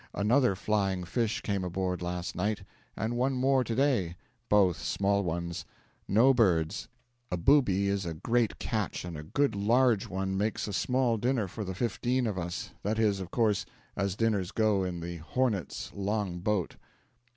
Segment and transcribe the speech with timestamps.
[0.15, 2.63] Another flying fish came aboard last night,
[2.97, 4.15] and one more to day
[4.49, 5.63] both small ones.
[6.07, 6.87] No birds.
[7.31, 11.47] A booby is a great catch, and a good large one makes a small dinner
[11.47, 13.63] for the fifteen of us that is, of course,
[13.95, 16.77] as dinners go in the 'Hornet's' long boat.